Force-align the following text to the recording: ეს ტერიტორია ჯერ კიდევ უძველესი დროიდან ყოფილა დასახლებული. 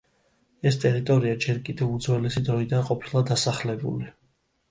ეს 0.69 0.77
ტერიტორია 0.83 1.33
ჯერ 1.43 1.59
კიდევ 1.67 1.91
უძველესი 1.97 2.43
დროიდან 2.47 2.83
ყოფილა 2.89 3.23
დასახლებული. 3.33 4.09